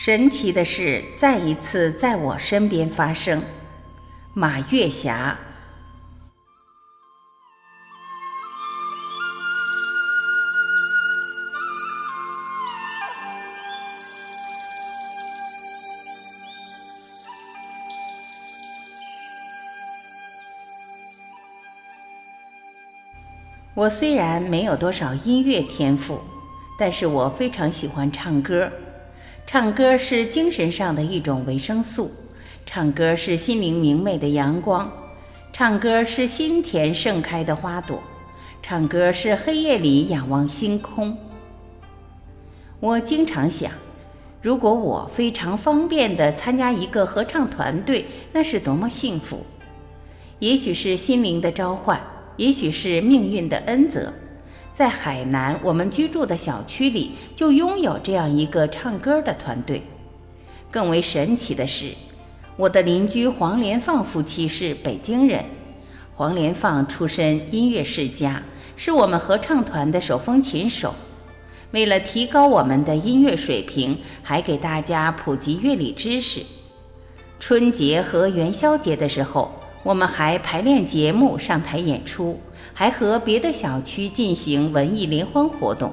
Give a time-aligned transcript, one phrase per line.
[0.00, 3.42] 神奇的事再一次在我身边发生。
[4.32, 5.36] 马月霞，
[23.74, 26.20] 我虽然没有多少音乐天赋，
[26.78, 28.70] 但是我非常喜欢唱歌。
[29.50, 32.12] 唱歌是精神上的一种维生素，
[32.66, 34.92] 唱歌是心灵明媚的阳光，
[35.54, 38.02] 唱歌是心田盛开的花朵，
[38.62, 41.16] 唱歌是黑夜里仰望星空。
[42.78, 43.72] 我经常想，
[44.42, 48.04] 如果我非常方便地参加一个合唱团队，
[48.34, 49.46] 那是多么幸福！
[50.40, 51.98] 也许是心灵的召唤，
[52.36, 54.12] 也许是命运的恩泽。
[54.78, 59.82] 在海南，我们居住的小区里就拥有这样一个唱歌的团队。
[60.70, 61.90] 更为神奇的是，
[62.56, 65.44] 我的邻居黄连放夫妻是北京人。
[66.14, 68.40] 黄连放出身音乐世家，
[68.76, 70.94] 是我们合唱团的手风琴手。
[71.72, 76.40] 为了提高我们的音乐水平，还给大家普及乐理知识。
[77.40, 79.50] 春节和元宵节的时候。
[79.84, 82.38] 我们还排练节目、上台演出，
[82.72, 85.92] 还和别的小区进行文艺联欢活动。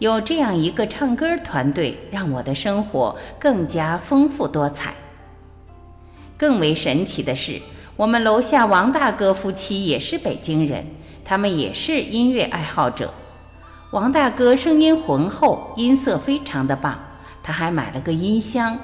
[0.00, 4.94] 有这样一个唱歌团队，让我的生活更加丰富多彩。
[6.36, 7.62] 更为神奇的是，
[7.96, 10.84] 我们楼下王大哥夫妻也是北京人，
[11.24, 13.14] 他们也是音乐爱好者。
[13.92, 16.98] 王大哥声音浑厚，音色非常的棒，
[17.44, 18.76] 他还买了个音箱，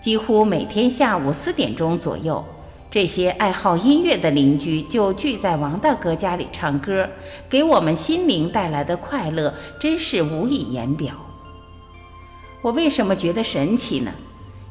[0.00, 2.42] 几乎每天下午四点钟左右。
[2.92, 7.08] 这些爱好音乐的邻居就聚在王大哥家里唱歌，
[7.48, 11.14] 给我们心灵带来的快乐真是无以言表。
[12.60, 14.12] 我为什么觉得神奇呢？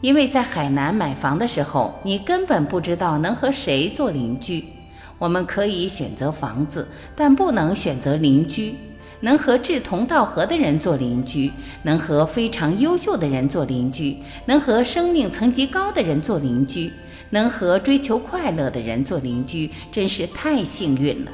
[0.00, 4.64] 因为在海南买房的时候，你根本不知道能和谁做邻居。
[5.16, 8.74] 我们可以选择房子，但不能选择邻居。
[9.20, 11.52] 能和志同道合的人做邻居，
[11.84, 16.90] 能和非常优秀的人做邻居，能和生命层级高的人做邻居。
[17.30, 21.30] 能和追求快乐的人做邻居，真是太幸运了。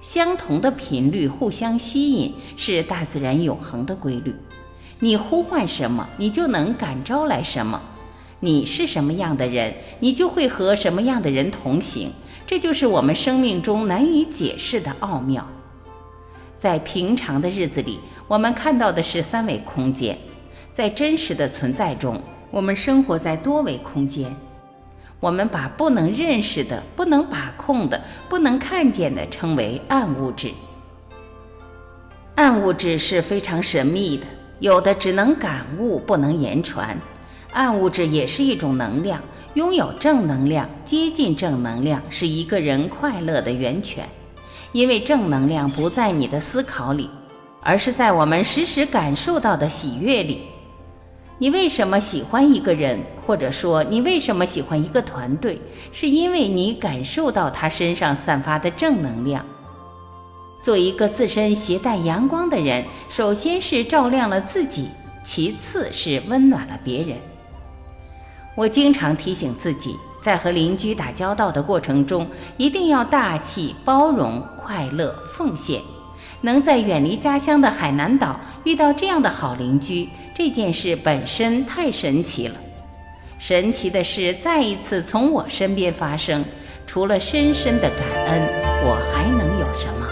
[0.00, 4.34] 相同的频率互相吸引，是大自然永恒的规律。
[4.98, 7.80] 你呼唤什么，你就能感召来什么。
[8.40, 12.10] 你是什么样的人，你就会和什么样的人同行。
[12.46, 15.44] 这就是我们生命中难以解释的奥妙。
[16.56, 20.14] 在平常的日子里，我们看到的是三维空间；
[20.72, 24.34] 在真实的存在中，我们生活在多维空间。
[25.18, 30.52] 我们把不能认识的、不能把控的、不能看见的称为暗物质。
[32.34, 34.26] 暗物质是非常神秘的，
[34.60, 36.96] 有的只能感悟，不能言传。
[37.52, 39.18] 暗物质也是一种能量，
[39.54, 44.06] 拥有正能量，接近正能量，是一个人快乐的源泉。
[44.72, 47.08] 因为正能量不在你的思考里，
[47.62, 50.42] 而是在我们时时感受到的喜悦里。
[51.38, 55.60] 你为什么喜欢一个人，或者说你为什么喜欢一个团队？
[55.92, 59.44] 是因为你感受到他身上散发的正能量。
[60.62, 64.88] 做一个自身携带阳光的人，首先是照亮了自己，
[65.24, 67.18] 其次是温暖了别人。
[68.56, 72.26] 我经常提醒自己，在和邻居打交道的过程中，
[72.56, 75.82] 一定要大气、包容、快乐、奉献。
[76.40, 80.08] 能在远离家乡的海南岛遇到这样的好邻居。
[80.38, 82.56] 这件事本身太神奇了，
[83.38, 86.44] 神奇的事再一次从我身边发生。
[86.86, 87.98] 除了深深的感
[88.28, 88.42] 恩，
[88.84, 90.06] 我还能有什么？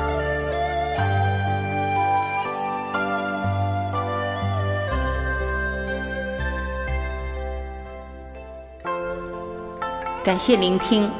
[10.25, 11.11] 感谢聆听，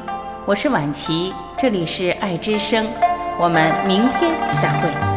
[0.47, 2.89] 我是婉琪，这里是爱之声，
[3.39, 5.14] 我们明天再会。